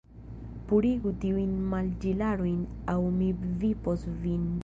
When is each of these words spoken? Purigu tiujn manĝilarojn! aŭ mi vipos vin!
Purigu 0.69 1.11
tiujn 1.25 1.51
manĝilarojn! 1.73 2.57
aŭ 2.93 2.97
mi 3.21 3.31
vipos 3.65 4.11
vin! 4.25 4.53